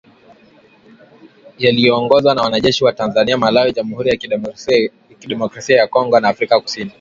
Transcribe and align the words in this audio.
yaliyoongozwa 1.57 2.35
na 2.35 2.41
wanajeshi 2.41 2.83
wa 2.83 2.93
Tanzania 2.93 3.37
Malawi 3.37 3.73
Jamuhuri 3.73 4.09
ya 4.09 4.17
Demokrasia 5.27 5.77
ya 5.77 5.87
Kongo 5.87 6.19
na 6.19 6.29
Afrika 6.29 6.59
kusini 6.61 6.89